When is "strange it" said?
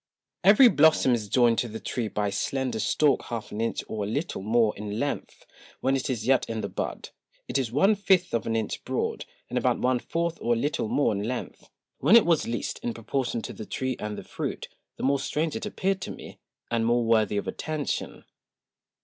15.19-15.67